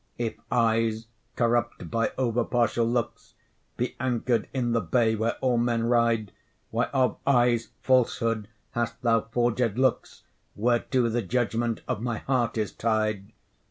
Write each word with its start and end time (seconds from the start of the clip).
If 0.17 0.33
eyes, 0.51 1.05
corrupt 1.35 1.91
by 1.91 2.11
over 2.17 2.43
partial 2.43 2.87
looks, 2.89 3.35
Be 3.77 3.95
anchor'd 3.99 4.49
in 4.51 4.71
the 4.71 4.81
bay 4.81 5.13
where 5.15 5.37
all 5.41 5.59
men 5.59 5.83
ride, 5.83 6.31
Why 6.71 6.85
of 6.85 7.17
eyes' 7.27 7.69
falsehood 7.81 8.47
hast 8.71 8.99
thou 9.03 9.21
forged 9.21 9.59
hooks, 9.77 10.23
Whereto 10.55 11.07
the 11.07 11.21
judgment 11.21 11.81
of 11.87 12.01
my 12.01 12.17
heart 12.17 12.57
is 12.57 12.71
tied? 12.71 13.31